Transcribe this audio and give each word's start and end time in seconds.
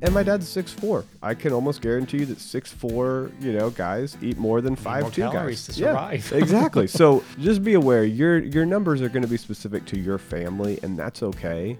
And 0.00 0.14
my 0.14 0.22
dad's 0.22 0.48
six 0.48 0.72
four. 0.72 1.04
I 1.22 1.34
can 1.34 1.52
almost 1.52 1.80
guarantee 1.80 2.18
you 2.18 2.26
that 2.26 2.40
six 2.40 2.72
four, 2.72 3.30
you 3.40 3.52
know, 3.52 3.70
guys 3.70 4.16
eat 4.22 4.38
more 4.38 4.60
than 4.60 4.76
five 4.76 5.12
two 5.12 5.22
guys. 5.22 5.66
to. 5.66 5.80
Yeah, 5.80 6.10
exactly. 6.32 6.86
so 6.86 7.24
just 7.40 7.64
be 7.64 7.74
aware 7.74 8.04
your 8.04 8.38
your 8.38 8.64
numbers 8.64 9.02
are 9.02 9.08
going 9.08 9.22
to 9.22 9.28
be 9.28 9.36
specific 9.36 9.84
to 9.86 9.98
your 9.98 10.18
family, 10.18 10.78
and 10.82 10.98
that's 10.98 11.22
okay. 11.22 11.76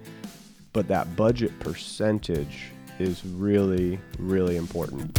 But 0.73 0.89
that 0.89 1.17
budget 1.17 1.59
percentage 1.61 2.73
is 2.99 3.25
really, 3.25 3.99
really 4.19 4.57
important. 4.57 5.19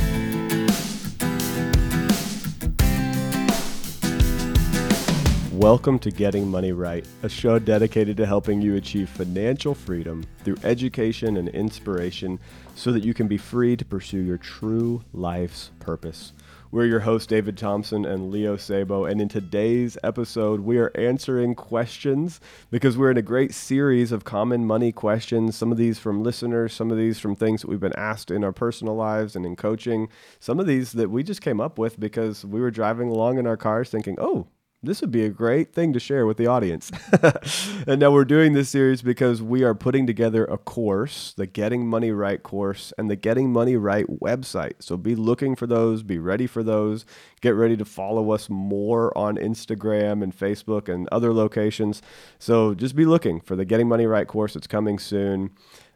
Welcome 5.59 5.99
to 5.99 6.09
Getting 6.09 6.47
Money 6.47 6.71
Right, 6.71 7.05
a 7.21 7.27
show 7.27 7.59
dedicated 7.59 8.15
to 8.15 8.25
helping 8.25 8.61
you 8.61 8.77
achieve 8.77 9.09
financial 9.09 9.75
freedom 9.75 10.23
through 10.45 10.55
education 10.63 11.35
and 11.35 11.49
inspiration 11.49 12.39
so 12.75 12.93
that 12.93 13.04
you 13.04 13.13
can 13.13 13.27
be 13.27 13.37
free 13.37 13.75
to 13.75 13.83
pursue 13.83 14.21
your 14.21 14.37
true 14.37 15.04
life's 15.11 15.71
purpose. 15.82 16.32
We're 16.71 16.85
your 16.85 17.01
hosts, 17.01 17.27
David 17.27 17.57
Thompson 17.57 18.05
and 18.05 18.32
Leo 18.32 18.55
Sabo, 18.55 19.04
and 19.04 19.19
in 19.19 19.27
today's 19.27 19.97
episode, 20.01 20.61
we 20.61 20.77
are 20.77 20.95
answering 20.95 21.55
questions 21.55 22.39
because 22.71 22.97
we're 22.97 23.11
in 23.11 23.18
a 23.18 23.21
great 23.21 23.54
series 23.54 24.13
of 24.13 24.23
common 24.23 24.65
money 24.65 24.93
questions. 24.93 25.57
Some 25.57 25.73
of 25.73 25.77
these 25.77 25.99
from 25.99 26.23
listeners, 26.23 26.71
some 26.71 26.89
of 26.89 26.96
these 26.96 27.19
from 27.19 27.35
things 27.35 27.60
that 27.60 27.68
we've 27.68 27.82
been 27.82 27.91
asked 27.97 28.32
in 28.32 28.46
our 28.46 28.54
personal 28.54 28.96
lives 28.96 29.35
and 29.35 29.46
in 29.46 29.57
coaching, 29.57 30.07
some 30.39 30.57
of 30.57 30.68
these 30.68 30.93
that 30.93 31.10
we 31.10 31.21
just 31.21 31.41
came 31.41 31.60
up 31.60 31.77
with 31.77 31.99
because 31.99 32.45
we 32.45 32.61
were 32.61 32.71
driving 32.71 33.09
along 33.09 33.38
in 33.38 33.45
our 33.45 33.57
cars 33.57 33.89
thinking, 33.89 34.16
oh, 34.21 34.47
this 34.81 35.02
would 35.02 35.11
be 35.11 35.25
a 35.25 35.30
great 35.30 35.73
thing 35.73 35.91
to 35.91 35.99
share 35.99 36.25
with 36.25 36.38
the 36.38 36.47
audience. 36.47 36.89
and 37.88 37.99
now 37.99 38.11
we're 38.11 38.23
doing 38.23 38.53
this 38.53 38.69
series 38.69 39.02
because 39.02 39.41
we 39.41 39.61
are 39.61 39.75
putting 39.75 40.08
together 40.08 40.45
a 40.45 40.58
course, 40.58 41.33
the 41.35 41.45
Getting 41.45 41.85
Money 41.85 42.11
Right 42.11 42.41
course, 42.41 42.94
and 42.97 43.09
the 43.09 43.17
Getting 43.17 43.52
Money 43.52 43.75
Right 43.75 44.07
website. 44.07 44.75
So 44.80 44.95
be 44.95 45.16
looking 45.16 45.57
for 45.57 45.67
those, 45.67 46.02
be 46.02 46.17
ready 46.17 46.47
for 46.47 46.63
those. 46.63 47.05
Get 47.41 47.55
ready 47.55 47.75
to 47.75 47.83
follow 47.83 48.31
us 48.31 48.50
more 48.50 49.16
on 49.17 49.35
Instagram 49.35 50.23
and 50.23 50.38
Facebook 50.38 50.88
and 50.88 51.09
other 51.11 51.33
locations. 51.33 52.02
So 52.38 52.73
just 52.73 52.95
be 52.95 53.05
looking 53.05 53.41
for 53.41 53.57
the 53.57 53.66
Getting 53.66 53.89
Money 53.89 54.05
Right 54.05 54.27
course. 54.27 54.55
It's 54.55 54.67
coming 54.67 54.97
soon. 54.97 55.50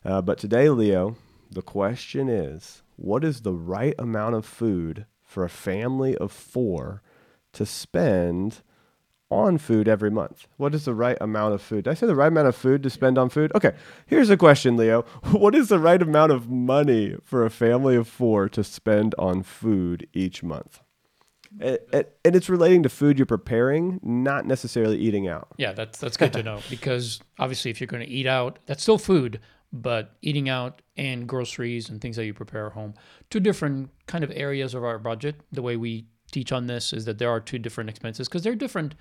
Uh, 0.04 0.22
but 0.22 0.38
today, 0.38 0.68
Leo, 0.68 1.16
the 1.50 1.62
question 1.62 2.28
is 2.28 2.84
what 2.98 3.24
is 3.24 3.42
the 3.42 3.54
right 3.54 3.96
amount 3.98 4.36
of 4.36 4.46
food 4.46 5.06
for 5.24 5.46
a 5.46 5.50
family 5.50 6.18
of 6.18 6.34
four 6.34 7.02
to 7.54 7.66
spend? 7.66 8.62
On 9.34 9.58
food 9.58 9.88
every 9.88 10.12
month? 10.12 10.48
What 10.58 10.74
is 10.76 10.86
the 10.86 10.94
right 10.94 11.18
amount 11.20 11.54
of 11.54 11.62
food? 11.62 11.86
Did 11.86 11.92
I 11.92 11.94
say 11.94 12.08
the 12.08 12.16
right 12.16 12.28
amount 12.28 12.48
of 12.48 12.56
food 12.56 12.84
to 12.84 12.90
spend 12.90 13.18
on 13.18 13.30
food? 13.30 13.52
Okay, 13.56 13.74
here's 14.06 14.30
a 14.30 14.38
question, 14.38 14.78
Leo. 14.78 15.02
What 15.32 15.56
is 15.56 15.70
the 15.70 15.80
right 15.80 16.02
amount 16.02 16.32
of 16.32 16.50
money 16.50 17.18
for 17.24 17.46
a 17.46 17.50
family 17.50 17.96
of 17.96 18.08
four 18.08 18.48
to 18.50 18.64
spend 18.64 19.16
on 19.18 19.44
food 19.44 20.08
each 20.14 20.44
month? 20.44 20.82
And, 21.60 21.80
and 22.26 22.36
it's 22.36 22.50
relating 22.50 22.84
to 22.84 22.90
food 22.90 23.20
you're 23.20 23.26
preparing, 23.26 24.00
not 24.02 24.46
necessarily 24.46 24.98
eating 24.98 25.28
out. 25.28 25.50
Yeah, 25.58 25.74
that's 25.74 26.00
that's 26.00 26.18
good 26.18 26.34
to 26.34 26.44
know 26.44 26.62
because 26.70 27.20
obviously, 27.40 27.72
if 27.72 27.80
you're 27.80 27.88
going 27.88 28.06
to 28.06 28.10
eat 28.10 28.26
out, 28.26 28.60
that's 28.66 28.82
still 28.82 28.98
food, 28.98 29.40
but 29.72 30.16
eating 30.22 30.50
out 30.50 30.82
and 30.98 31.28
groceries 31.28 31.90
and 31.90 32.02
things 32.02 32.16
that 32.16 32.26
you 32.26 32.34
prepare 32.34 32.68
at 32.68 32.74
home, 32.74 32.94
two 33.30 33.40
different 33.40 33.90
kind 34.08 34.24
of 34.24 34.32
areas 34.36 34.74
of 34.74 34.84
our 34.84 34.98
budget. 35.00 35.42
The 35.52 35.62
way 35.62 35.78
we 35.78 36.08
teach 36.32 36.52
on 36.52 36.68
this 36.68 36.92
is 36.92 37.06
that 37.06 37.20
there 37.20 37.30
are 37.30 37.40
two 37.40 37.60
different 37.60 37.90
expenses 37.90 38.28
because 38.28 38.44
they're 38.44 38.56
different 38.56 38.96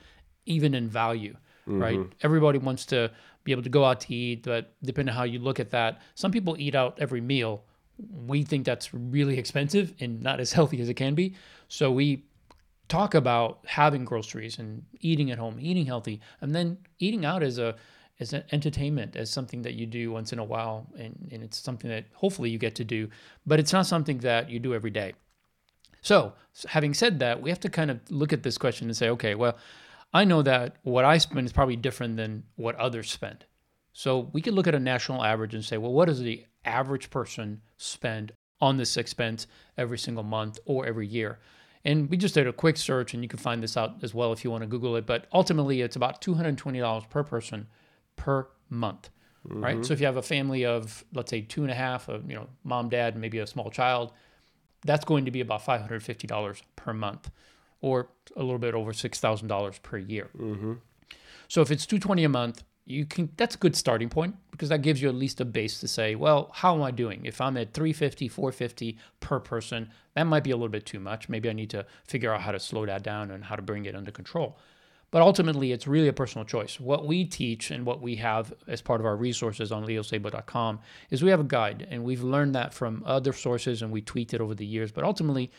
even 0.46 0.74
in 0.74 0.88
value, 0.88 1.36
mm-hmm. 1.68 1.80
right? 1.80 2.00
Everybody 2.22 2.58
wants 2.58 2.86
to 2.86 3.10
be 3.44 3.52
able 3.52 3.62
to 3.62 3.68
go 3.68 3.84
out 3.84 4.00
to 4.02 4.14
eat, 4.14 4.44
but 4.44 4.72
depending 4.82 5.12
on 5.12 5.16
how 5.16 5.24
you 5.24 5.38
look 5.38 5.60
at 5.60 5.70
that, 5.70 6.00
some 6.14 6.30
people 6.30 6.56
eat 6.58 6.74
out 6.74 6.98
every 7.00 7.20
meal. 7.20 7.64
We 8.26 8.42
think 8.42 8.64
that's 8.64 8.94
really 8.94 9.38
expensive 9.38 9.94
and 10.00 10.22
not 10.22 10.40
as 10.40 10.52
healthy 10.58 10.80
as 10.80 10.88
it 10.88 10.94
can 10.94 11.14
be. 11.14 11.34
So 11.68 11.90
we 11.90 12.24
talk 12.88 13.14
about 13.14 13.60
having 13.64 14.04
groceries 14.04 14.58
and 14.58 14.84
eating 15.00 15.30
at 15.30 15.38
home, 15.38 15.58
eating 15.60 15.86
healthy, 15.86 16.20
and 16.40 16.54
then 16.54 16.78
eating 16.98 17.24
out 17.24 17.42
as 17.42 17.58
a 17.58 17.74
as 18.20 18.32
an 18.32 18.44
entertainment, 18.52 19.16
as 19.16 19.30
something 19.30 19.62
that 19.62 19.74
you 19.74 19.84
do 19.84 20.12
once 20.12 20.32
in 20.32 20.38
a 20.38 20.44
while, 20.44 20.86
and, 20.96 21.28
and 21.32 21.42
it's 21.42 21.58
something 21.58 21.90
that 21.90 22.04
hopefully 22.12 22.50
you 22.50 22.58
get 22.58 22.74
to 22.76 22.84
do, 22.84 23.08
but 23.46 23.58
it's 23.58 23.72
not 23.72 23.84
something 23.84 24.18
that 24.18 24.48
you 24.48 24.60
do 24.60 24.74
every 24.74 24.90
day. 24.90 25.14
So, 26.02 26.34
having 26.68 26.94
said 26.94 27.18
that, 27.20 27.42
we 27.42 27.50
have 27.50 27.60
to 27.60 27.68
kind 27.68 27.90
of 27.90 27.98
look 28.10 28.32
at 28.32 28.42
this 28.42 28.58
question 28.58 28.88
and 28.88 28.96
say, 28.96 29.08
okay, 29.08 29.34
well, 29.34 29.56
I 30.12 30.24
know 30.24 30.42
that 30.42 30.76
what 30.82 31.04
I 31.04 31.18
spend 31.18 31.46
is 31.46 31.52
probably 31.52 31.76
different 31.76 32.16
than 32.16 32.44
what 32.56 32.76
others 32.76 33.10
spend. 33.10 33.46
So 33.92 34.30
we 34.32 34.42
could 34.42 34.54
look 34.54 34.66
at 34.66 34.74
a 34.74 34.80
national 34.80 35.24
average 35.24 35.54
and 35.54 35.64
say, 35.64 35.76
well, 35.78 35.92
what 35.92 36.06
does 36.06 36.20
the 36.20 36.44
average 36.64 37.10
person 37.10 37.60
spend 37.76 38.32
on 38.60 38.76
this 38.76 38.96
expense 38.96 39.46
every 39.76 39.98
single 39.98 40.24
month 40.24 40.58
or 40.64 40.86
every 40.86 41.06
year? 41.06 41.38
And 41.84 42.08
we 42.08 42.16
just 42.16 42.34
did 42.34 42.46
a 42.46 42.52
quick 42.52 42.76
search, 42.76 43.12
and 43.12 43.22
you 43.22 43.28
can 43.28 43.38
find 43.38 43.62
this 43.62 43.76
out 43.76 43.96
as 44.02 44.14
well 44.14 44.32
if 44.32 44.44
you 44.44 44.50
want 44.50 44.62
to 44.62 44.68
Google 44.68 44.96
it. 44.96 45.04
But 45.04 45.26
ultimately, 45.32 45.80
it's 45.80 45.96
about 45.96 46.20
$220 46.22 47.10
per 47.10 47.24
person 47.24 47.66
per 48.14 48.46
month, 48.70 49.10
mm-hmm. 49.46 49.62
right? 49.62 49.84
So 49.84 49.92
if 49.92 50.00
you 50.00 50.06
have 50.06 50.16
a 50.16 50.22
family 50.22 50.64
of, 50.64 51.04
let's 51.12 51.30
say, 51.30 51.40
two 51.40 51.62
and 51.62 51.72
a 51.72 51.74
half, 51.74 52.08
of, 52.08 52.30
you 52.30 52.36
know, 52.36 52.48
mom, 52.62 52.88
dad, 52.88 53.16
maybe 53.16 53.38
a 53.38 53.46
small 53.46 53.68
child, 53.68 54.12
that's 54.84 55.04
going 55.04 55.24
to 55.24 55.32
be 55.32 55.40
about 55.40 55.64
$550 55.64 56.62
per 56.76 56.92
month 56.92 57.30
or 57.82 58.08
a 58.36 58.40
little 58.40 58.58
bit 58.58 58.74
over 58.74 58.92
$6,000 58.92 59.82
per 59.82 59.98
year. 59.98 60.30
Mm-hmm. 60.38 60.74
So 61.48 61.60
if 61.60 61.70
it's 61.70 61.84
220 61.84 62.24
a 62.24 62.28
month, 62.30 62.64
you 62.84 63.04
can 63.04 63.30
that's 63.36 63.54
a 63.54 63.58
good 63.58 63.76
starting 63.76 64.08
point 64.08 64.34
because 64.50 64.68
that 64.70 64.82
gives 64.82 65.00
you 65.00 65.08
at 65.08 65.14
least 65.14 65.40
a 65.40 65.44
base 65.44 65.78
to 65.80 65.88
say, 65.88 66.14
well, 66.14 66.50
how 66.52 66.74
am 66.74 66.82
I 66.82 66.90
doing? 66.90 67.24
If 67.24 67.40
I'm 67.40 67.56
at 67.56 67.74
350, 67.74 68.28
450 68.28 68.98
per 69.20 69.38
person, 69.38 69.90
that 70.14 70.24
might 70.24 70.42
be 70.42 70.50
a 70.50 70.56
little 70.56 70.68
bit 70.68 70.86
too 70.86 70.98
much. 70.98 71.28
Maybe 71.28 71.48
I 71.48 71.52
need 71.52 71.70
to 71.70 71.86
figure 72.04 72.32
out 72.32 72.40
how 72.40 72.52
to 72.52 72.58
slow 72.58 72.86
that 72.86 73.02
down 73.02 73.30
and 73.30 73.44
how 73.44 73.56
to 73.56 73.62
bring 73.62 73.84
it 73.84 73.94
under 73.94 74.10
control. 74.10 74.58
But 75.12 75.20
ultimately, 75.20 75.72
it's 75.72 75.86
really 75.86 76.08
a 76.08 76.12
personal 76.12 76.46
choice. 76.46 76.80
What 76.80 77.06
we 77.06 77.26
teach 77.26 77.70
and 77.70 77.84
what 77.84 78.00
we 78.00 78.16
have 78.16 78.54
as 78.66 78.80
part 78.80 78.98
of 78.98 79.06
our 79.06 79.14
resources 79.14 79.70
on 79.70 79.84
leosabo.com 79.84 80.80
is 81.10 81.22
we 81.22 81.28
have 81.28 81.40
a 81.40 81.44
guide, 81.44 81.86
and 81.90 82.02
we've 82.02 82.22
learned 82.22 82.54
that 82.54 82.72
from 82.72 83.02
other 83.04 83.34
sources 83.34 83.82
and 83.82 83.92
we 83.92 84.00
tweaked 84.00 84.32
it 84.32 84.40
over 84.40 84.54
the 84.54 84.64
years. 84.64 84.90
But 84.90 85.04
ultimately, 85.04 85.50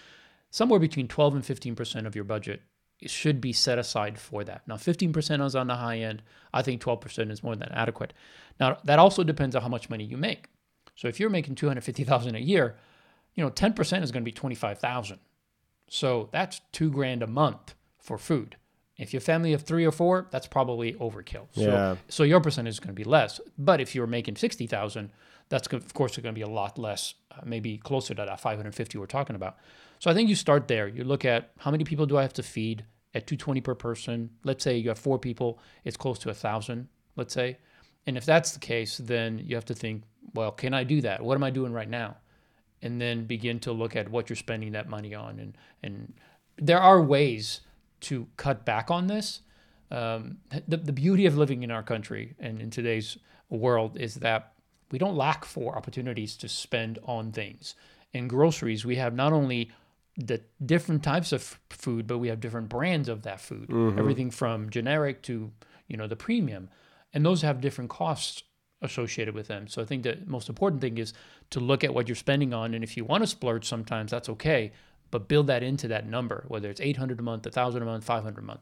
somewhere 0.54 0.80
between 0.80 1.08
12 1.08 1.34
and 1.34 1.44
15% 1.44 2.06
of 2.06 2.14
your 2.14 2.24
budget 2.24 2.62
should 3.08 3.42
be 3.42 3.52
set 3.52 3.80
aside 3.80 4.20
for 4.20 4.44
that. 4.44 4.62
Now, 4.68 4.76
15% 4.76 5.44
is 5.44 5.56
on 5.56 5.66
the 5.66 5.76
high 5.76 5.98
end. 5.98 6.22
I 6.54 6.62
think 6.62 6.80
12% 6.80 7.32
is 7.32 7.42
more 7.42 7.56
than 7.56 7.70
adequate. 7.72 8.14
Now, 8.60 8.78
that 8.84 9.00
also 9.00 9.24
depends 9.24 9.56
on 9.56 9.64
how 9.64 9.68
much 9.68 9.90
money 9.90 10.04
you 10.04 10.16
make. 10.16 10.46
So 10.96 11.08
if 11.08 11.20
you're 11.20 11.32
making 11.32 11.56
250,000 11.56 12.36
a 12.36 12.40
year, 12.40 12.76
you 13.34 13.44
know, 13.44 13.50
10% 13.50 14.04
is 14.04 14.12
going 14.12 14.22
to 14.22 14.26
be 14.26 14.32
25,000. 14.32 15.18
So 15.90 16.30
that's 16.32 16.62
2 16.72 16.92
grand 16.92 17.24
a 17.24 17.28
month 17.28 17.74
for 17.98 18.20
food. 18.20 18.56
If 19.00 19.12
you're 19.12 19.18
a 19.18 19.22
family 19.22 19.54
of 19.54 19.64
3 19.64 19.84
or 19.86 19.92
4, 19.92 20.28
that's 20.30 20.46
probably 20.46 20.94
overkill. 20.94 21.48
So 21.54 21.62
yeah. 21.62 21.96
so 22.10 22.22
your 22.22 22.42
percentage 22.42 22.76
is 22.76 22.80
going 22.80 22.90
to 22.90 22.94
be 22.94 23.04
less. 23.04 23.42
But 23.58 23.82
if 23.82 23.96
you're 23.96 24.06
making 24.06 24.36
60,000, 24.36 25.10
that's 25.50 25.68
of 25.72 25.94
course 25.94 26.16
going 26.18 26.34
to 26.34 26.40
be 26.40 26.42
a 26.42 26.48
lot 26.48 26.78
less, 26.78 27.16
uh, 27.32 27.42
maybe 27.46 27.78
closer 27.78 28.14
to 28.14 28.26
that 28.26 28.40
550 28.40 28.98
we're 28.98 29.06
talking 29.06 29.36
about. 29.36 29.58
So 30.00 30.10
I 30.12 30.14
think 30.14 30.30
you 30.30 30.36
start 30.36 30.68
there. 30.68 30.88
You 30.88 31.04
look 31.04 31.26
at 31.26 31.52
how 31.60 31.72
many 31.72 31.84
people 31.84 32.06
do 32.06 32.18
I 32.18 32.22
have 32.22 32.34
to 32.34 32.44
feed 32.44 32.86
at 33.14 33.28
220 33.28 33.62
per 33.62 33.76
person. 33.76 34.30
Let's 34.44 34.64
say 34.64 34.78
you 34.78 34.90
have 34.90 35.00
four 35.00 35.20
people, 35.20 35.60
it's 35.84 35.98
close 35.98 36.20
to 36.20 36.30
a 36.30 36.34
thousand, 36.34 36.88
let's 37.16 37.34
say. 37.34 37.58
And 38.06 38.18
if 38.18 38.26
that's 38.26 38.52
the 38.52 38.60
case, 38.60 38.98
then 38.98 39.40
you 39.40 39.56
have 39.56 39.66
to 39.66 39.74
think, 39.74 40.04
well, 40.34 40.52
can 40.52 40.74
I 40.74 40.84
do 40.84 41.02
that? 41.02 41.22
What 41.22 41.36
am 41.36 41.44
I 41.44 41.52
doing 41.52 41.72
right 41.72 41.90
now? 41.90 42.18
And 42.82 43.00
then 43.00 43.26
begin 43.26 43.60
to 43.62 43.72
look 43.72 43.96
at 43.96 44.10
what 44.10 44.30
you're 44.30 44.36
spending 44.36 44.74
that 44.74 44.90
money 44.90 45.16
on. 45.16 45.40
And 45.40 45.58
and 45.84 46.14
there 46.58 46.80
are 46.80 47.02
ways 47.02 47.62
to 48.02 48.28
cut 48.36 48.66
back 48.66 48.92
on 48.92 49.08
this. 49.08 49.42
Um, 49.90 50.38
the, 50.68 50.78
the 50.78 50.92
beauty 50.92 51.26
of 51.26 51.38
living 51.38 51.64
in 51.64 51.72
our 51.72 51.84
country 51.84 52.36
and 52.40 52.60
in 52.60 52.72
today's 52.72 53.18
world 53.50 53.98
is 53.98 54.16
that 54.16 54.53
we 54.92 55.00
don't 55.00 55.16
lack 55.16 55.46
for 55.46 55.76
opportunities 55.76 56.36
to 56.38 56.50
spend 56.50 57.00
on 57.04 57.32
things. 57.32 57.76
In 58.14 58.28
groceries, 58.28 58.86
we 58.86 58.98
have 58.98 59.14
not 59.14 59.34
only 59.34 59.72
the 60.18 60.42
different 60.64 61.04
types 61.04 61.32
of 61.32 61.60
food, 61.70 62.06
but 62.06 62.20
we 62.20 62.28
have 62.28 62.40
different 62.40 62.70
brands 62.70 63.10
of 63.10 63.24
that 63.24 63.42
food. 63.42 63.70
Mm-hmm. 63.70 63.98
Everything 64.00 64.30
from 64.30 64.70
generic 64.70 65.24
to 65.24 65.52
you 65.88 65.98
know 65.98 66.08
the 66.08 66.16
premium, 66.16 66.70
and 67.14 67.26
those 67.26 67.42
have 67.42 67.62
different 67.62 67.90
costs 67.90 68.44
associated 68.82 69.34
with 69.34 69.48
them. 69.48 69.68
So 69.68 69.82
I 69.82 69.86
think 69.86 70.04
the 70.04 70.20
most 70.26 70.50
important 70.50 70.82
thing 70.82 70.98
is 70.98 71.14
to 71.52 71.60
look 71.60 71.84
at 71.84 71.94
what 71.94 72.08
you're 72.08 72.16
spending 72.16 72.54
on, 72.54 72.74
and 72.74 72.84
if 72.84 72.98
you 72.98 73.06
want 73.06 73.24
to 73.24 73.28
splurge, 73.28 73.66
sometimes 73.66 74.12
that's 74.12 74.30
okay, 74.30 74.72
but 75.10 75.28
build 75.28 75.48
that 75.48 75.64
into 75.64 75.88
that 75.88 76.06
number, 76.06 76.44
whether 76.48 76.70
it's 76.70 76.82
800 76.82 77.20
a 77.20 77.24
month, 77.24 77.46
1,000 77.46 77.82
a 77.82 77.86
month, 77.86 78.04
500 78.04 78.44
a 78.44 78.46
month. 78.46 78.62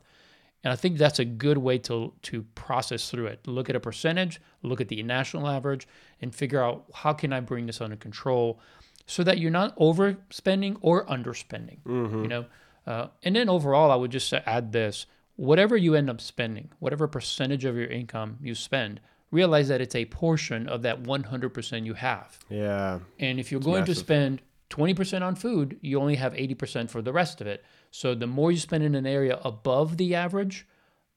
And 0.63 0.71
I 0.71 0.75
think 0.75 0.97
that's 0.97 1.19
a 1.19 1.25
good 1.25 1.57
way 1.57 1.77
to 1.79 2.13
to 2.23 2.43
process 2.55 3.09
through 3.09 3.27
it. 3.27 3.47
Look 3.47 3.69
at 3.69 3.75
a 3.75 3.79
percentage, 3.79 4.39
look 4.61 4.79
at 4.79 4.89
the 4.89 5.01
national 5.03 5.47
average, 5.47 5.87
and 6.21 6.33
figure 6.33 6.63
out 6.63 6.85
how 6.93 7.13
can 7.13 7.33
I 7.33 7.39
bring 7.39 7.65
this 7.65 7.81
under 7.81 7.95
control 7.95 8.59
so 9.07 9.23
that 9.23 9.39
you're 9.39 9.51
not 9.51 9.75
overspending 9.77 10.77
or 10.81 11.05
underspending. 11.07 11.79
Mm-hmm. 11.83 12.21
You 12.21 12.27
know, 12.27 12.45
uh, 12.85 13.07
and 13.23 13.35
then 13.35 13.49
overall, 13.49 13.91
I 13.91 13.95
would 13.95 14.11
just 14.11 14.31
add 14.33 14.71
this: 14.71 15.07
whatever 15.35 15.75
you 15.75 15.95
end 15.95 16.09
up 16.09 16.21
spending, 16.21 16.69
whatever 16.79 17.07
percentage 17.07 17.65
of 17.65 17.75
your 17.75 17.87
income 17.87 18.37
you 18.41 18.53
spend, 18.53 18.99
realize 19.31 19.67
that 19.69 19.81
it's 19.81 19.95
a 19.95 20.05
portion 20.05 20.67
of 20.67 20.83
that 20.83 21.03
100% 21.03 21.85
you 21.85 21.93
have. 21.95 22.37
Yeah. 22.49 22.99
And 23.19 23.39
if 23.39 23.51
you're 23.51 23.61
going 23.61 23.85
to 23.85 23.95
spend 23.95 24.41
20% 24.71 25.21
on 25.21 25.35
food, 25.35 25.77
you 25.81 25.99
only 25.99 26.15
have 26.15 26.33
80% 26.33 26.89
for 26.89 27.01
the 27.01 27.13
rest 27.13 27.41
of 27.41 27.47
it. 27.47 27.63
So 27.91 28.15
the 28.15 28.27
more 28.27 28.51
you 28.51 28.57
spend 28.57 28.83
in 28.83 28.95
an 28.95 29.05
area 29.05 29.39
above 29.43 29.97
the 29.97 30.15
average, 30.15 30.65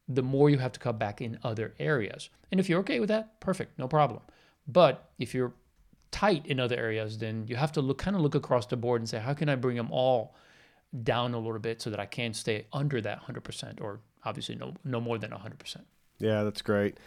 the 0.07 0.23
more 0.23 0.51
you 0.51 0.59
have 0.59 0.73
to 0.73 0.81
cut 0.81 0.99
back 0.99 1.23
in 1.23 1.39
other 1.43 1.75
areas. 1.79 2.29
And 2.51 2.61
if 2.61 2.69
you're 2.69 2.81
okay 2.81 3.01
with 3.01 3.09
that, 3.09 3.41
perfect, 3.41 3.79
no 3.79 3.89
problem. 3.89 4.21
But 4.67 5.09
if 5.19 5.35
you're 5.35 5.55
tight 6.11 6.47
in 6.47 6.61
other 6.61 6.77
areas, 6.77 7.19
then 7.19 7.47
you 7.49 7.57
have 7.57 7.73
to 7.73 7.81
look 7.81 7.99
kind 7.99 8.15
of 8.17 8.23
look 8.23 8.35
across 8.35 8.67
the 8.67 8.77
board 8.77 9.01
and 9.01 9.09
say, 9.09 9.19
how 9.19 9.33
can 9.33 9.49
I 9.49 9.55
bring 9.55 9.77
them 9.77 9.91
all 9.91 10.35
down 11.03 11.35
a 11.35 11.39
little 11.39 11.59
bit 11.59 11.83
so 11.83 11.91
that 11.91 11.99
I 11.99 12.07
can 12.07 12.35
stay 12.35 12.67
under 12.73 13.01
that 13.01 13.25
100% 13.25 13.81
or 13.81 14.01
obviously 14.25 14.55
no 14.55 14.75
no 14.85 15.01
more 15.01 15.19
than 15.19 15.31
100%. 15.31 15.77
Yeah, 16.19 16.45
that's 16.45 16.63
great. 16.63 16.99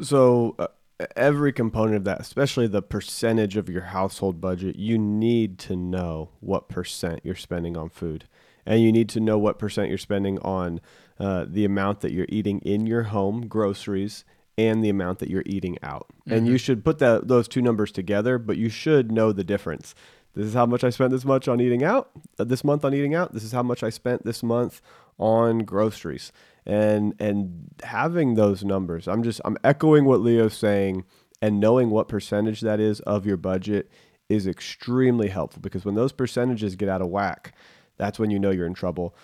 So 0.00 0.54
uh, 0.58 0.68
every 1.16 1.52
component 1.52 1.96
of 1.96 2.04
that, 2.04 2.20
especially 2.20 2.66
the 2.66 2.82
percentage 2.82 3.56
of 3.56 3.68
your 3.68 3.82
household 3.82 4.40
budget, 4.40 4.76
you 4.76 4.98
need 4.98 5.58
to 5.60 5.76
know 5.76 6.30
what 6.40 6.68
percent 6.68 7.20
you're 7.24 7.34
spending 7.34 7.76
on 7.76 7.88
food, 7.88 8.26
and 8.64 8.80
you 8.80 8.92
need 8.92 9.08
to 9.10 9.20
know 9.20 9.38
what 9.38 9.58
percent 9.58 9.88
you're 9.88 9.98
spending 9.98 10.38
on 10.40 10.80
uh, 11.18 11.46
the 11.48 11.64
amount 11.64 12.00
that 12.00 12.12
you're 12.12 12.26
eating 12.28 12.60
in 12.60 12.86
your 12.86 13.04
home, 13.04 13.46
groceries, 13.46 14.24
and 14.56 14.84
the 14.84 14.88
amount 14.88 15.18
that 15.18 15.30
you're 15.30 15.42
eating 15.46 15.76
out. 15.82 16.06
And 16.26 16.46
you 16.46 16.58
should 16.58 16.84
put 16.84 16.98
that 16.98 17.28
those 17.28 17.48
two 17.48 17.62
numbers 17.62 17.90
together, 17.90 18.38
but 18.38 18.56
you 18.56 18.68
should 18.68 19.10
know 19.10 19.32
the 19.32 19.44
difference. 19.44 19.94
This 20.34 20.46
is 20.46 20.54
how 20.54 20.66
much 20.66 20.82
I 20.82 20.90
spent 20.90 21.12
this 21.12 21.24
much 21.24 21.46
on 21.46 21.60
eating 21.60 21.84
out, 21.84 22.10
uh, 22.38 22.44
this 22.44 22.64
month 22.64 22.84
on 22.84 22.92
eating 22.92 23.14
out. 23.14 23.32
This 23.32 23.44
is 23.44 23.52
how 23.52 23.62
much 23.62 23.82
I 23.82 23.90
spent 23.90 24.24
this 24.24 24.42
month 24.42 24.80
on 25.18 25.60
groceries. 25.60 26.32
And 26.66 27.14
and 27.18 27.68
having 27.82 28.34
those 28.34 28.64
numbers, 28.64 29.06
I'm 29.06 29.22
just 29.22 29.40
I'm 29.44 29.58
echoing 29.62 30.04
what 30.06 30.20
Leo's 30.20 30.56
saying 30.56 31.04
and 31.42 31.60
knowing 31.60 31.90
what 31.90 32.08
percentage 32.08 32.62
that 32.62 32.80
is 32.80 33.00
of 33.00 33.26
your 33.26 33.36
budget 33.36 33.90
is 34.30 34.46
extremely 34.46 35.28
helpful 35.28 35.60
because 35.60 35.84
when 35.84 35.94
those 35.94 36.12
percentages 36.12 36.74
get 36.76 36.88
out 36.88 37.02
of 37.02 37.08
whack, 37.08 37.54
that's 37.98 38.18
when 38.18 38.30
you 38.30 38.38
know 38.38 38.50
you're 38.50 38.66
in 38.66 38.72
trouble. 38.74 39.14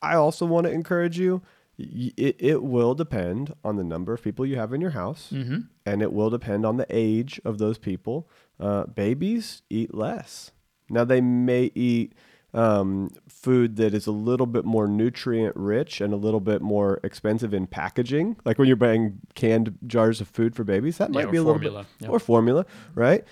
I, 0.00 0.14
also 0.14 0.46
want 0.46 0.66
to 0.66 0.72
encourage 0.72 1.18
you 1.18 1.42
it, 1.78 2.36
it 2.38 2.62
will 2.62 2.94
depend 2.94 3.54
on 3.62 3.76
the 3.76 3.84
number 3.84 4.12
of 4.14 4.22
people 4.22 4.46
you 4.46 4.56
have 4.56 4.72
in 4.72 4.80
your 4.80 4.90
house 4.90 5.28
Mm-hmm. 5.32 5.58
and 5.86 6.02
it 6.02 6.12
will 6.12 6.30
depend 6.30 6.64
on 6.64 6.76
the 6.78 6.86
age 6.88 7.40
of 7.44 7.58
those 7.58 7.78
people. 7.78 8.28
Uh, 8.58 8.84
babies 8.86 9.62
eat 9.70 9.94
less. 9.94 10.52
Now, 10.88 11.04
they 11.04 11.20
may 11.20 11.70
eat 11.74 12.14
um, 12.54 13.10
food 13.28 13.76
that 13.76 13.94
is 13.94 14.06
a 14.06 14.12
little 14.12 14.46
bit 14.46 14.64
more 14.64 14.86
nutrient 14.86 15.56
rich 15.56 16.00
and 16.00 16.12
a 16.12 16.16
little 16.16 16.40
bit 16.40 16.60
more 16.60 17.00
expensive 17.02 17.54
in 17.54 17.66
packaging. 17.66 18.36
Like 18.44 18.58
when 18.58 18.68
you're 18.68 18.76
buying 18.76 19.20
canned 19.34 19.78
jars 19.86 20.20
of 20.20 20.28
food 20.28 20.54
for 20.54 20.64
babies, 20.64 20.98
that 20.98 21.10
might 21.10 21.26
or 21.26 21.30
be 21.30 21.38
a 21.38 21.42
little 21.42 21.54
formula, 21.54 21.86
bit, 21.98 22.06
yeah. 22.06 22.12
or 22.12 22.18
formula, 22.18 22.66
right? 22.94 23.24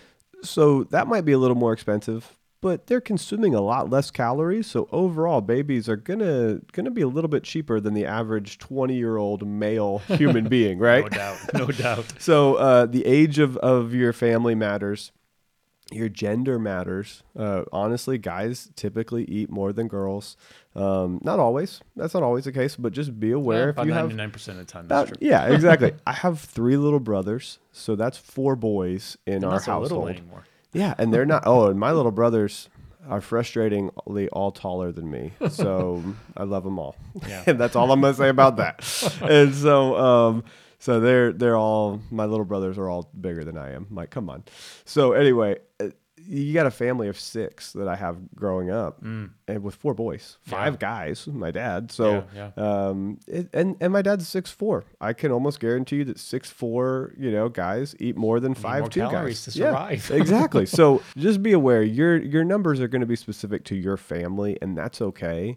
So 0.42 0.84
that 0.84 1.06
might 1.06 1.24
be 1.24 1.32
a 1.32 1.38
little 1.38 1.56
more 1.56 1.72
expensive, 1.74 2.36
but 2.62 2.86
they're 2.86 3.00
consuming 3.00 3.54
a 3.54 3.60
lot 3.60 3.90
less 3.90 4.10
calories. 4.10 4.66
So 4.66 4.88
overall, 4.90 5.42
babies 5.42 5.86
are 5.88 5.96
gonna 5.96 6.60
gonna 6.72 6.90
be 6.90 7.02
a 7.02 7.08
little 7.08 7.28
bit 7.28 7.44
cheaper 7.44 7.78
than 7.78 7.92
the 7.92 8.06
average 8.06 8.58
20 8.58 8.94
year 8.94 9.18
old 9.18 9.46
male 9.46 9.98
human 10.08 10.48
being, 10.48 10.78
right? 10.78 11.04
No 11.04 11.08
doubt, 11.10 11.38
no 11.54 11.66
doubt. 11.66 12.06
So 12.20 12.54
uh, 12.54 12.86
the 12.86 13.04
age 13.04 13.38
of, 13.38 13.56
of 13.58 13.94
your 13.94 14.12
family 14.12 14.54
matters. 14.54 15.12
Your 15.92 16.08
gender 16.08 16.58
matters. 16.58 17.22
Uh, 17.36 17.64
honestly, 17.72 18.16
guys 18.16 18.70
typically 18.76 19.24
eat 19.24 19.50
more 19.50 19.72
than 19.72 19.88
girls. 19.88 20.36
Um, 20.76 21.20
not 21.24 21.40
always. 21.40 21.80
That's 21.96 22.14
not 22.14 22.22
always 22.22 22.44
the 22.44 22.52
case, 22.52 22.76
but 22.76 22.92
just 22.92 23.18
be 23.18 23.32
aware 23.32 23.74
Yeah, 23.76 23.82
if 23.82 23.86
you 23.88 23.92
have. 23.92 24.10
99% 24.10 24.48
of 24.48 24.56
the 24.58 24.64
time, 24.64 24.86
that's 24.86 25.10
About- 25.10 25.18
true. 25.18 25.28
yeah, 25.28 25.46
exactly. 25.52 25.92
I 26.06 26.12
have 26.12 26.38
three 26.38 26.76
little 26.76 27.00
brothers, 27.00 27.58
so 27.72 27.96
that's 27.96 28.16
four 28.16 28.54
boys 28.54 29.16
in 29.26 29.34
And 29.36 29.44
our 29.46 29.60
household. 29.60 30.10
anymore. 30.10 30.44
Yeah, 30.72 30.94
and 30.98 31.12
they're 31.12 31.26
not. 31.26 31.42
Oh, 31.46 31.66
and 31.68 31.80
my 31.80 31.90
little 31.90 32.12
brothers 32.12 32.68
are 33.08 33.20
frustratingly 33.20 34.28
all 34.32 34.52
taller 34.52 34.92
than 34.92 35.10
me. 35.10 35.32
So 35.48 36.02
I 36.36 36.44
love 36.44 36.62
them 36.64 36.78
all. 36.78 36.94
Yeah. 37.26 37.42
and 37.46 37.58
that's 37.58 37.74
all 37.74 37.90
I'm 37.90 38.00
gonna 38.00 38.14
say 38.14 38.28
about 38.28 38.56
that. 38.58 38.78
and 39.22 39.52
so, 39.54 39.96
um, 39.96 40.44
so 40.80 40.98
they're 40.98 41.32
they're 41.32 41.56
all 41.56 42.00
my 42.10 42.24
little 42.24 42.44
brothers 42.44 42.76
are 42.78 42.88
all 42.88 43.08
bigger 43.20 43.44
than 43.44 43.56
I 43.56 43.70
am. 43.74 43.86
Like, 43.92 44.10
come 44.10 44.28
on. 44.28 44.42
So 44.84 45.12
anyway, 45.12 45.58
uh, 45.78 45.90
you 46.22 46.52
got 46.52 46.66
a 46.66 46.70
family 46.70 47.08
of 47.08 47.18
six 47.18 47.72
that 47.72 47.88
I 47.88 47.96
have 47.96 48.16
growing 48.36 48.70
up, 48.70 49.02
and 49.02 49.62
with 49.62 49.74
four 49.74 49.94
boys, 49.94 50.36
five 50.42 50.74
Mm. 50.74 50.76
Yeah. 50.82 50.88
guys. 50.88 51.26
My 51.26 51.50
dad. 51.50 51.90
So, 51.90 52.24
Yeah, 52.34 52.50
um, 52.58 53.18
it, 53.26 53.48
and 53.54 53.76
and 53.80 53.92
my 53.92 54.02
dad's 54.02 54.28
six 54.28 54.50
four. 54.50 54.84
I 55.00 55.12
can 55.14 55.32
almost 55.32 55.60
guarantee 55.60 55.96
you 55.96 56.04
that 56.04 56.18
six 56.18 56.50
four, 56.50 57.14
you 57.18 57.30
know, 57.32 57.48
guys 57.48 57.94
eat 58.00 58.16
more 58.16 58.38
than 58.38 58.54
five 58.54 58.80
more 58.82 58.88
two 58.90 59.00
calories 59.00 59.44
guys 59.46 59.54
to 59.54 59.58
Yeah, 59.60 59.66
survive. 59.70 60.10
exactly. 60.20 60.66
So 60.66 61.02
just 61.16 61.42
be 61.42 61.52
aware 61.52 61.82
your 61.82 62.16
your 62.22 62.44
numbers 62.44 62.80
are 62.80 62.88
going 62.88 63.00
to 63.00 63.06
be 63.06 63.16
specific 63.16 63.64
to 63.64 63.74
your 63.74 63.96
family, 63.96 64.58
and 64.62 64.76
that's 64.76 65.00
okay. 65.00 65.56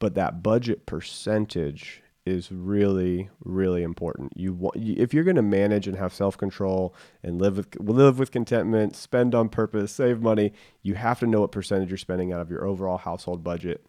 But 0.00 0.14
that 0.14 0.42
budget 0.44 0.86
percentage 0.86 2.02
is 2.28 2.52
really 2.52 3.30
really 3.44 3.82
important. 3.82 4.32
You 4.36 4.52
want 4.52 4.76
if 4.76 5.14
you're 5.14 5.24
going 5.24 5.36
to 5.36 5.42
manage 5.42 5.88
and 5.88 5.96
have 5.96 6.12
self 6.12 6.36
control 6.36 6.94
and 7.22 7.40
live 7.40 7.56
with 7.56 7.76
live 7.80 8.18
with 8.18 8.30
contentment, 8.30 8.94
spend 8.94 9.34
on 9.34 9.48
purpose, 9.48 9.92
save 9.92 10.20
money. 10.20 10.52
You 10.82 10.94
have 10.94 11.18
to 11.20 11.26
know 11.26 11.40
what 11.40 11.52
percentage 11.52 11.90
you're 11.90 11.98
spending 11.98 12.32
out 12.32 12.40
of 12.40 12.50
your 12.50 12.64
overall 12.66 12.98
household 12.98 13.42
budget. 13.42 13.84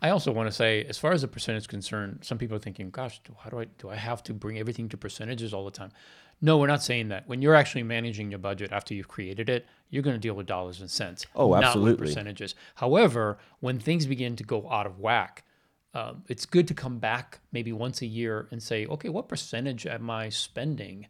I 0.00 0.10
also 0.10 0.32
want 0.32 0.48
to 0.48 0.52
say, 0.52 0.84
as 0.84 0.98
far 0.98 1.12
as 1.12 1.22
the 1.22 1.28
percentage 1.28 1.62
is 1.62 1.66
concerned, 1.68 2.20
some 2.22 2.36
people 2.36 2.56
are 2.56 2.60
thinking, 2.60 2.90
"Gosh, 2.90 3.20
do, 3.22 3.36
how 3.38 3.50
do 3.50 3.60
I 3.60 3.66
do? 3.78 3.88
I 3.88 3.94
have 3.94 4.22
to 4.24 4.34
bring 4.34 4.58
everything 4.58 4.88
to 4.88 4.96
percentages 4.96 5.54
all 5.54 5.64
the 5.64 5.70
time." 5.70 5.92
No, 6.44 6.58
we're 6.58 6.66
not 6.66 6.82
saying 6.82 7.08
that. 7.08 7.28
When 7.28 7.40
you're 7.40 7.54
actually 7.54 7.84
managing 7.84 8.32
your 8.32 8.40
budget 8.40 8.72
after 8.72 8.94
you've 8.94 9.06
created 9.06 9.48
it, 9.48 9.64
you're 9.90 10.02
going 10.02 10.16
to 10.16 10.20
deal 10.20 10.34
with 10.34 10.46
dollars 10.46 10.80
and 10.80 10.90
cents, 10.90 11.24
Oh, 11.36 11.52
not 11.52 11.80
with 11.80 11.98
percentages. 11.98 12.56
However, 12.74 13.38
when 13.60 13.78
things 13.78 14.06
begin 14.06 14.34
to 14.34 14.42
go 14.42 14.68
out 14.68 14.84
of 14.84 14.98
whack, 14.98 15.44
uh, 15.94 16.14
it's 16.28 16.46
good 16.46 16.66
to 16.68 16.74
come 16.74 16.98
back 16.98 17.40
maybe 17.52 17.72
once 17.72 18.00
a 18.02 18.06
year 18.06 18.48
and 18.50 18.62
say, 18.62 18.86
"Okay, 18.86 19.08
what 19.08 19.28
percentage 19.28 19.86
am 19.86 20.08
I 20.10 20.28
spending 20.30 21.06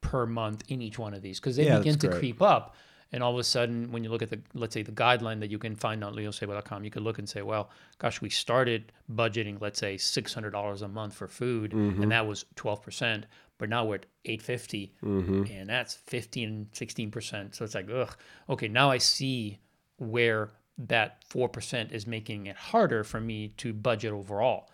per 0.00 0.26
month 0.26 0.64
in 0.68 0.82
each 0.82 0.98
one 0.98 1.14
of 1.14 1.22
these?" 1.22 1.38
Because 1.40 1.56
they 1.56 1.64
Yeah, 1.66 1.78
begin 1.78 1.98
to 1.98 2.08
great. 2.08 2.18
creep 2.18 2.42
up. 2.42 2.74
And 3.12 3.22
all 3.22 3.32
of 3.32 3.38
a 3.38 3.44
sudden, 3.44 3.92
when 3.92 4.02
you 4.02 4.10
look 4.10 4.20
at 4.22 4.30
the, 4.30 4.40
let's 4.52 4.74
say, 4.74 4.82
the 4.82 4.90
guideline 4.90 5.38
that 5.38 5.48
you 5.48 5.58
can 5.60 5.76
find 5.76 6.02
on 6.02 6.12
leosabo.com, 6.16 6.82
you 6.82 6.90
could 6.90 7.04
look 7.04 7.20
and 7.20 7.28
say, 7.28 7.40
well, 7.40 7.70
gosh, 7.98 8.20
we 8.20 8.28
started 8.28 8.90
budgeting, 9.14 9.60
let's 9.60 9.78
say, 9.78 9.94
$600 9.94 10.82
a 10.82 10.88
month 10.88 11.14
for 11.14 11.28
food, 11.28 11.70
Mm-hmm. 11.70 12.02
and 12.02 12.10
that 12.10 12.26
was 12.26 12.44
12%. 12.56 13.22
But 13.58 13.68
now 13.68 13.84
we're 13.84 13.94
at 13.94 14.06
850 14.24 14.92
Mm-hmm. 15.04 15.44
and 15.52 15.70
that's 15.70 15.94
15, 15.94 16.66
16%. 16.72 17.54
So 17.54 17.64
it's 17.64 17.76
like, 17.76 17.88
ugh, 17.88 18.14
okay, 18.50 18.66
now 18.66 18.90
I 18.90 18.98
see 18.98 19.60
where 19.98 20.50
that 20.78 21.24
4% 21.28 21.92
is 21.92 22.06
making 22.06 22.46
it 22.46 22.56
harder 22.56 23.02
for 23.04 23.20
me 23.20 23.48
to 23.56 23.72
budget 23.72 24.12
overall. 24.12 24.70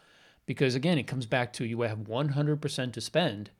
Because 0.46 0.74
again, 0.74 0.98
it 0.98 1.06
comes 1.06 1.26
back 1.26 1.52
to 1.54 1.64
you 1.64 1.82
have 1.82 1.98
100% 1.98 2.92
to 2.92 3.00
spend. 3.00 3.50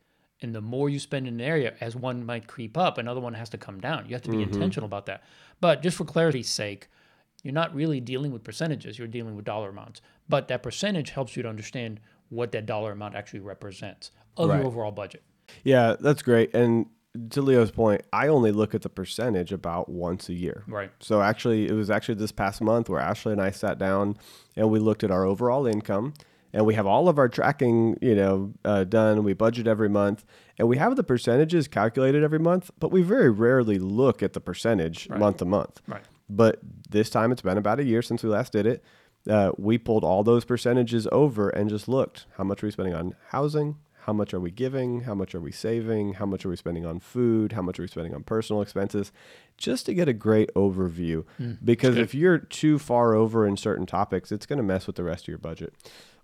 And 0.40 0.54
the 0.54 0.60
more 0.60 0.88
you 0.88 0.98
spend 0.98 1.28
in 1.28 1.34
an 1.34 1.40
area, 1.40 1.74
as 1.80 1.94
one 1.94 2.26
might 2.26 2.48
creep 2.48 2.76
up, 2.76 2.98
another 2.98 3.20
one 3.20 3.34
has 3.34 3.48
to 3.50 3.58
come 3.58 3.80
down. 3.80 4.06
You 4.06 4.14
have 4.14 4.22
to 4.22 4.30
be 4.30 4.38
mm-hmm. 4.38 4.54
intentional 4.54 4.86
about 4.86 5.06
that. 5.06 5.22
But 5.60 5.82
just 5.82 5.96
for 5.96 6.04
clarity's 6.04 6.48
sake, 6.48 6.88
you're 7.44 7.54
not 7.54 7.74
really 7.74 8.00
dealing 8.00 8.32
with 8.32 8.42
percentages, 8.42 8.98
you're 8.98 9.06
dealing 9.08 9.36
with 9.36 9.44
dollar 9.44 9.70
amounts. 9.70 10.00
But 10.28 10.48
that 10.48 10.64
percentage 10.64 11.10
helps 11.10 11.36
you 11.36 11.44
to 11.44 11.48
understand 11.48 12.00
what 12.28 12.50
that 12.52 12.66
dollar 12.66 12.92
amount 12.92 13.14
actually 13.14 13.40
represents 13.40 14.10
of 14.36 14.48
Right. 14.48 14.58
your 14.58 14.66
overall 14.66 14.90
budget. 14.90 15.22
Yeah, 15.62 15.96
that's 16.00 16.22
great. 16.22 16.54
And 16.54 16.86
to 17.30 17.42
Leo's 17.42 17.70
point, 17.70 18.02
I 18.12 18.28
only 18.28 18.52
look 18.52 18.74
at 18.74 18.82
the 18.82 18.88
percentage 18.88 19.52
about 19.52 19.88
once 19.88 20.28
a 20.28 20.34
year. 20.34 20.64
Right. 20.66 20.90
So 21.00 21.20
actually, 21.20 21.68
it 21.68 21.72
was 21.72 21.90
actually 21.90 22.14
this 22.14 22.32
past 22.32 22.60
month 22.60 22.88
where 22.88 23.00
Ashley 23.00 23.32
and 23.32 23.40
I 23.40 23.50
sat 23.50 23.78
down 23.78 24.16
and 24.56 24.70
we 24.70 24.78
looked 24.78 25.04
at 25.04 25.10
our 25.10 25.24
overall 25.24 25.66
income 25.66 26.14
and 26.54 26.64
we 26.64 26.74
have 26.74 26.86
all 26.86 27.08
of 27.08 27.18
our 27.18 27.28
tracking, 27.28 27.98
you 28.00 28.14
know, 28.14 28.52
uh, 28.64 28.84
done. 28.84 29.24
We 29.24 29.34
budget 29.34 29.66
every 29.66 29.88
month 29.88 30.24
and 30.58 30.68
we 30.68 30.78
have 30.78 30.96
the 30.96 31.04
percentages 31.04 31.68
calculated 31.68 32.22
every 32.22 32.38
month, 32.38 32.70
but 32.78 32.90
we 32.90 33.02
very 33.02 33.30
rarely 33.30 33.78
look 33.78 34.22
at 34.22 34.32
the 34.32 34.40
percentage 34.40 35.08
month 35.10 35.38
to 35.38 35.44
month. 35.44 35.82
Right. 35.86 36.04
But 36.30 36.60
this 36.88 37.10
time 37.10 37.30
it's 37.30 37.42
been 37.42 37.58
about 37.58 37.78
a 37.78 37.84
year 37.84 38.00
since 38.00 38.22
we 38.22 38.30
last 38.30 38.52
did 38.52 38.66
it. 38.66 38.82
Uh, 39.28 39.52
we 39.56 39.78
pulled 39.78 40.02
all 40.02 40.24
those 40.24 40.44
percentages 40.44 41.06
over 41.12 41.50
and 41.50 41.68
just 41.68 41.88
looked 41.88 42.26
how 42.36 42.44
much 42.44 42.62
are 42.62 42.66
we 42.66 42.70
spending 42.72 42.94
on 42.94 43.14
housing? 43.28 43.76
How 44.06 44.12
much 44.12 44.34
are 44.34 44.40
we 44.40 44.50
giving? 44.50 45.02
How 45.02 45.14
much 45.14 45.32
are 45.32 45.40
we 45.40 45.52
saving? 45.52 46.14
How 46.14 46.26
much 46.26 46.44
are 46.44 46.48
we 46.48 46.56
spending 46.56 46.84
on 46.84 46.98
food? 46.98 47.52
How 47.52 47.62
much 47.62 47.78
are 47.78 47.82
we 47.82 47.88
spending 47.88 48.14
on 48.14 48.24
personal 48.24 48.60
expenses? 48.60 49.12
Just 49.56 49.86
to 49.86 49.94
get 49.94 50.08
a 50.08 50.12
great 50.12 50.52
overview. 50.54 51.24
because 51.64 51.96
if 51.96 52.12
you're 52.12 52.38
too 52.38 52.80
far 52.80 53.14
over 53.14 53.46
in 53.46 53.56
certain 53.56 53.86
topics, 53.86 54.32
it's 54.32 54.44
going 54.44 54.56
to 54.56 54.62
mess 54.64 54.88
with 54.88 54.96
the 54.96 55.04
rest 55.04 55.24
of 55.24 55.28
your 55.28 55.38
budget. 55.38 55.72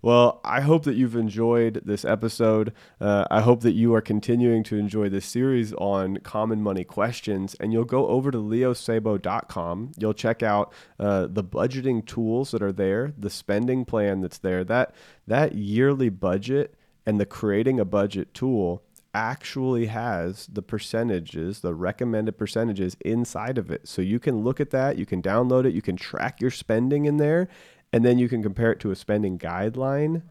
Well, 0.01 0.39
I 0.43 0.61
hope 0.61 0.83
that 0.83 0.95
you've 0.95 1.15
enjoyed 1.15 1.81
this 1.85 2.03
episode. 2.05 2.73
Uh, 3.01 3.25
I 3.29 3.41
hope 3.41 3.61
that 3.61 3.73
you 3.73 3.93
are 3.95 4.01
continuing 4.01 4.63
to 4.65 4.77
enjoy 4.77 5.09
this 5.09 5.25
series 5.25 5.73
on 5.73 6.17
common 6.17 6.61
money 6.61 6.83
questions. 6.85 7.55
And 7.59 7.71
you'll 7.73 7.83
go 7.85 8.07
over 8.07 8.31
to 8.31 8.37
leosabo.com. 8.37 9.91
You'll 9.97 10.13
check 10.13 10.43
out 10.43 10.73
uh, 10.99 11.27
the 11.29 11.43
budgeting 11.43 12.05
tools 12.05 12.51
that 12.51 12.61
are 12.61 12.71
there, 12.71 13.13
the 13.17 13.29
spending 13.29 13.85
plan 13.85 14.21
that's 14.21 14.37
there. 14.37 14.63
That 14.63 14.93
that 15.27 15.55
yearly 15.55 16.09
budget 16.09 16.75
and 17.05 17.19
the 17.19 17.25
creating 17.25 17.79
a 17.79 17.85
budget 17.85 18.33
tool 18.33 18.83
actually 19.13 19.87
has 19.87 20.47
the 20.47 20.61
percentages, 20.61 21.61
the 21.61 21.73
recommended 21.73 22.37
percentages 22.37 22.95
inside 23.01 23.57
of 23.57 23.71
it. 23.71 23.87
So 23.87 24.01
you 24.01 24.19
can 24.19 24.43
look 24.43 24.59
at 24.59 24.69
that, 24.69 24.97
you 24.97 25.05
can 25.05 25.21
download 25.21 25.65
it, 25.65 25.73
you 25.73 25.81
can 25.81 25.95
track 25.95 26.39
your 26.39 26.51
spending 26.51 27.05
in 27.05 27.17
there, 27.17 27.47
and 27.91 28.05
then 28.05 28.19
you 28.19 28.29
can 28.29 28.43
compare 28.43 28.71
it 28.71 28.79
to 28.81 28.91
a 28.91 28.95
spending 28.95 29.39
guideline. 29.39 30.21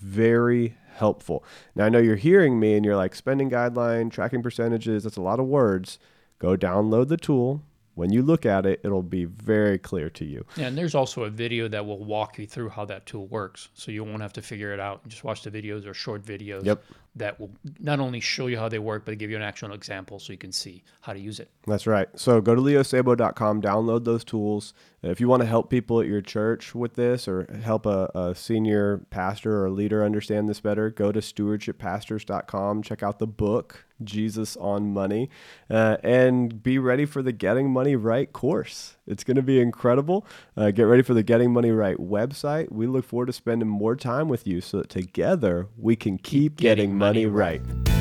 Very 0.00 0.76
helpful. 0.94 1.44
Now, 1.74 1.86
I 1.86 1.88
know 1.88 2.00
you're 2.00 2.16
hearing 2.16 2.58
me 2.58 2.74
and 2.74 2.84
you're 2.84 2.96
like, 2.96 3.14
spending 3.14 3.50
guideline, 3.50 4.10
tracking 4.10 4.42
percentages, 4.42 5.04
that's 5.04 5.16
a 5.16 5.22
lot 5.22 5.38
of 5.38 5.46
words. 5.46 5.98
Go 6.38 6.56
download 6.56 7.08
the 7.08 7.16
tool. 7.16 7.62
When 7.98 8.12
you 8.12 8.22
look 8.22 8.46
at 8.46 8.64
it, 8.64 8.80
it'll 8.84 9.02
be 9.02 9.24
very 9.24 9.76
clear 9.76 10.08
to 10.10 10.24
you. 10.24 10.46
Yeah, 10.56 10.68
and 10.68 10.78
there's 10.78 10.94
also 10.94 11.24
a 11.24 11.30
video 11.30 11.66
that 11.66 11.84
will 11.84 12.04
walk 12.04 12.38
you 12.38 12.46
through 12.46 12.68
how 12.68 12.84
that 12.84 13.06
tool 13.06 13.26
works. 13.26 13.70
So 13.74 13.90
you 13.90 14.04
won't 14.04 14.22
have 14.22 14.32
to 14.34 14.42
figure 14.42 14.72
it 14.72 14.78
out. 14.78 15.06
Just 15.08 15.24
watch 15.24 15.42
the 15.42 15.50
videos 15.50 15.84
or 15.84 15.94
short 15.94 16.22
videos 16.24 16.64
Yep. 16.64 16.84
that 17.16 17.40
will 17.40 17.50
not 17.80 17.98
only 17.98 18.20
show 18.20 18.46
you 18.46 18.56
how 18.56 18.68
they 18.68 18.78
work, 18.78 19.04
but 19.04 19.18
give 19.18 19.30
you 19.30 19.36
an 19.36 19.42
actual 19.42 19.72
example 19.72 20.20
so 20.20 20.32
you 20.32 20.38
can 20.38 20.52
see 20.52 20.84
how 21.00 21.12
to 21.12 21.18
use 21.18 21.40
it. 21.40 21.50
That's 21.66 21.88
right. 21.88 22.08
So 22.14 22.40
go 22.40 22.54
to 22.54 22.60
leosabo.com, 22.60 23.62
download 23.62 24.04
those 24.04 24.22
tools. 24.22 24.74
If 25.02 25.20
you 25.20 25.26
want 25.26 25.42
to 25.42 25.48
help 25.48 25.68
people 25.68 26.00
at 26.00 26.06
your 26.06 26.20
church 26.20 26.76
with 26.76 26.94
this 26.94 27.26
or 27.26 27.48
help 27.64 27.84
a, 27.84 28.08
a 28.14 28.34
senior 28.36 28.98
pastor 29.10 29.64
or 29.64 29.70
leader 29.70 30.04
understand 30.04 30.48
this 30.48 30.60
better, 30.60 30.88
go 30.88 31.10
to 31.10 31.18
stewardshippastors.com, 31.20 32.82
check 32.82 33.02
out 33.02 33.18
the 33.18 33.26
book, 33.26 33.86
Jesus 34.02 34.56
on 34.56 34.92
Money, 34.92 35.30
uh, 35.70 35.96
and 36.02 36.62
be 36.62 36.78
ready 36.78 37.04
for 37.04 37.22
the 37.22 37.32
Getting 37.32 37.70
Money 37.70 37.96
Right 37.96 38.32
course. 38.32 38.96
It's 39.06 39.24
going 39.24 39.36
to 39.36 39.42
be 39.42 39.60
incredible. 39.60 40.26
Uh, 40.56 40.70
get 40.70 40.82
ready 40.82 41.02
for 41.02 41.14
the 41.14 41.22
Getting 41.22 41.52
Money 41.52 41.70
Right 41.70 41.98
website. 41.98 42.70
We 42.70 42.86
look 42.86 43.04
forward 43.04 43.26
to 43.26 43.32
spending 43.32 43.68
more 43.68 43.96
time 43.96 44.28
with 44.28 44.46
you 44.46 44.60
so 44.60 44.78
that 44.78 44.88
together 44.88 45.68
we 45.76 45.96
can 45.96 46.18
keep, 46.18 46.56
getting, 46.56 46.90
getting 46.90 46.98
money, 46.98 47.26
money 47.26 47.34
right. 47.34 47.62
When 47.64 47.97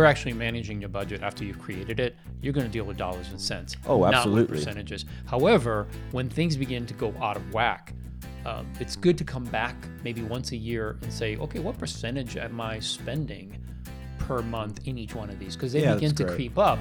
you're 0.00 0.06
actually 0.06 0.32
managing 0.32 0.80
your 0.80 0.88
budget 0.88 1.22
after 1.22 1.44
you've 1.44 1.58
created 1.58 2.00
it, 2.00 2.16
you're 2.40 2.54
going 2.54 2.64
to 2.64 2.72
deal 2.72 2.84
with 2.84 2.96
dollars 2.96 3.28
and 3.28 3.38
cents. 3.38 3.76
Oh, 3.86 4.00
Not 4.00 4.14
absolutely. 4.14 4.40
with 4.44 4.50
percentages. 4.50 5.04
However, 5.26 5.86
when 6.12 6.30
things 6.30 6.56
begin 6.56 6.86
to 6.86 6.94
go 6.94 7.12
out 7.20 7.36
of 7.36 7.52
whack, 7.52 7.92
um, 8.46 8.66
it's 8.80 8.96
good 8.96 9.18
to 9.18 9.24
come 9.24 9.44
back 9.44 9.76
maybe 10.02 10.22
once 10.22 10.52
a 10.52 10.56
year 10.56 10.96
and 11.02 11.12
say, 11.12 11.36
okay, 11.36 11.58
what 11.58 11.76
percentage 11.76 12.38
am 12.38 12.62
I 12.62 12.78
spending 12.78 13.58
per 14.18 14.40
month 14.40 14.88
in 14.88 14.96
each 14.96 15.14
one 15.14 15.28
of 15.28 15.38
these? 15.38 15.54
Because 15.54 15.74
they 15.74 15.82
Yeah, 15.82 15.92
begin 15.96 16.14
to 16.14 16.24
great. 16.24 16.34
creep 16.34 16.58
up. 16.58 16.78